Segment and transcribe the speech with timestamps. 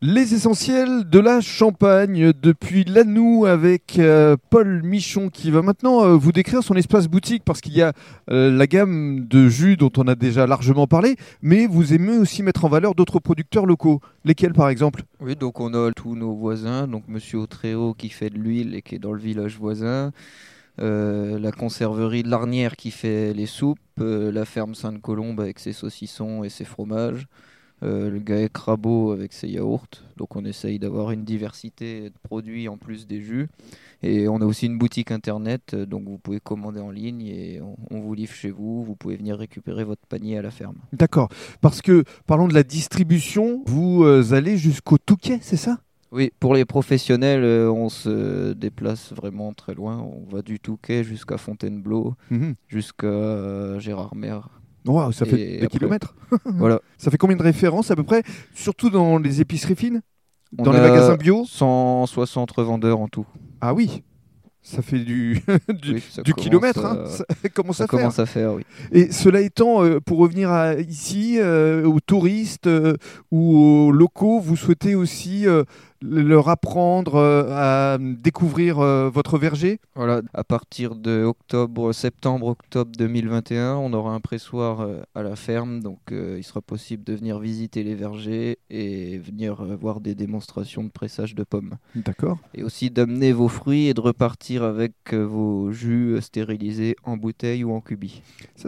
[0.00, 6.14] Les essentiels de la Champagne depuis Lanou avec euh, Paul Michon qui va maintenant euh,
[6.14, 7.92] vous décrire son espace boutique parce qu'il y a
[8.30, 12.44] euh, la gamme de jus dont on a déjà largement parlé, mais vous aimez aussi
[12.44, 14.00] mettre en valeur d'autres producteurs locaux.
[14.24, 15.02] Lesquels par exemple?
[15.18, 18.82] Oui, donc on a tous nos voisins, donc Monsieur Autréau qui fait de l'huile et
[18.82, 20.12] qui est dans le village voisin,
[20.78, 26.50] la conserverie de l'Arnière qui fait les soupes, la ferme Sainte-Colombe avec ses saucissons et
[26.50, 27.26] ses fromages.
[27.84, 29.86] Euh, le GAEC Rabot avec ses yaourts.
[30.16, 33.48] Donc on essaye d'avoir une diversité de produits en plus des jus.
[34.02, 37.60] Et on a aussi une boutique internet, euh, donc vous pouvez commander en ligne et
[37.90, 38.82] on, vous livre chez vous.
[38.82, 40.76] Vous pouvez venir récupérer votre panier à la ferme.
[40.92, 41.28] D'accord.
[41.60, 45.78] Parce que, parlons de la distribution, vous euh, allez jusqu'au Touquet, c'est ça?
[46.10, 49.98] Oui, pour les professionnels, on se déplace vraiment très loin.
[49.98, 52.54] On va du Touquet jusqu'à Fontainebleau, mhm.
[52.66, 54.38] jusqu'à Gérardmer,
[55.12, 56.14] ça fait des kilomètres.
[56.44, 56.80] voilà.
[56.96, 58.22] Ça fait combien de références à peu près
[58.54, 60.02] Surtout dans les épiceries fines?
[60.52, 61.44] Dans les magasins bio?
[61.46, 63.26] 160 revendeurs en tout.
[63.60, 64.02] Ah oui
[64.68, 65.40] ça fait du,
[66.24, 67.04] du, kilomètre, hein.
[67.06, 68.22] ça, commence, ça à, commence faire.
[68.22, 68.54] à faire.
[68.54, 68.62] Oui.
[68.92, 72.94] Et cela étant, euh, pour revenir à, ici, euh, aux touristes euh,
[73.30, 75.46] ou aux locaux, vous souhaitez aussi
[76.00, 82.92] leur apprendre euh, à découvrir euh, votre verger Voilà, à partir de octobre, septembre, octobre
[82.96, 87.38] 2021, on aura un pressoir euh, à la ferme, donc il sera possible de venir
[87.38, 91.76] visiter les vergers et venir voir des démonstrations de pressage de pommes.
[91.94, 92.38] D'accord.
[92.54, 97.72] Et aussi d'amener vos fruits et de repartir avec vos jus stérilisés en bouteille ou
[97.72, 98.22] en cubis.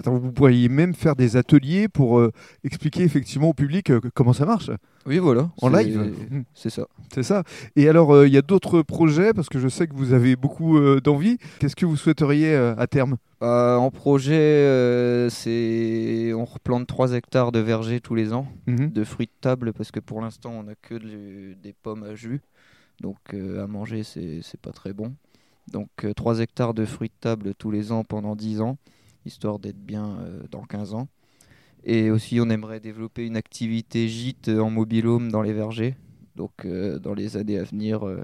[0.05, 2.22] Vous pourriez même faire des ateliers pour
[2.65, 4.70] expliquer effectivement au public comment ça marche.
[5.06, 5.50] Oui, voilà.
[5.62, 6.12] En live
[6.55, 6.87] C'est ça.
[7.20, 7.42] C'est ça.
[7.76, 10.36] Et alors, euh, il y a d'autres projets, parce que je sais que vous avez
[10.36, 11.36] beaucoup euh, d'envie.
[11.58, 13.18] Qu'est-ce que vous souhaiteriez euh, à terme?
[13.42, 18.91] En projet, c'est on replante 3 hectares de vergers tous les ans, mhm.
[18.91, 22.41] de fruits de table, parce que pour l'instant, on n'a que des pommes à jus.
[23.00, 25.14] Donc, à manger, c'est pas très bon.
[25.70, 28.78] Donc, 3 hectares de fruits de table tous les ans pendant 10 ans,
[29.26, 30.19] histoire d'être bien
[30.50, 31.09] dans 15 ans.
[31.84, 35.97] Et aussi, on aimerait développer une activité gîte en mobilhome dans les vergers.
[36.41, 38.23] Donc, euh, dans les années à venir, euh,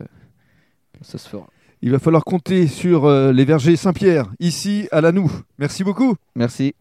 [1.03, 1.47] ça se fera.
[1.83, 5.31] Il va falloir compter sur euh, les vergers Saint-Pierre, ici à la Noue.
[5.59, 6.15] Merci beaucoup.
[6.35, 6.75] Merci.